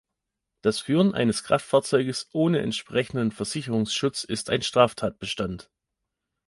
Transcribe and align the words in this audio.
Das 0.63 0.79
Führen 0.79 1.13
eines 1.13 1.43
Kraftfahrzeuges 1.43 2.29
ohne 2.33 2.57
entsprechenden 2.61 3.31
Versicherungsschutz 3.31 4.23
ist 4.23 4.49
ein 4.49 4.63
Straftatbestand. 4.63 5.69